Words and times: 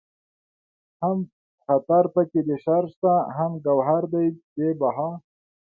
هم 1.03 1.17
خطر 1.65 2.03
پکې 2.13 2.41
د 2.49 2.51
شر 2.63 2.83
شته 2.93 3.13
هم 3.37 3.51
گوهر 3.65 4.03
دئ 4.13 4.27
بې 4.55 4.69
بها 4.79 5.09